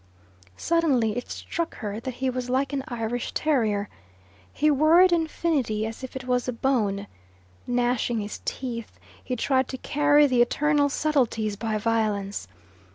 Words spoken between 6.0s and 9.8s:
if it was a bone. Gnashing his teeth, he tried to